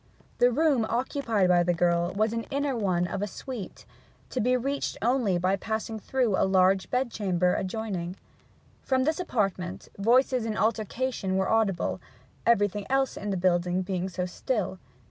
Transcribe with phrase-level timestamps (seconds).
[0.39, 3.85] The room occupied by the girl was an inner one of a suite,
[4.31, 8.15] to be reached only by passing through a large bedchamber adjoining.
[8.81, 12.01] From this apartment voices in altercation were audible,
[12.47, 14.79] everything else in the building being so still.